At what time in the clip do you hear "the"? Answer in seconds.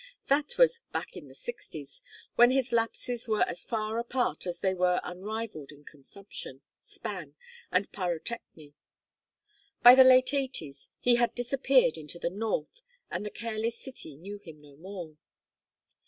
1.27-1.35, 9.93-10.03, 12.17-12.31, 13.23-13.29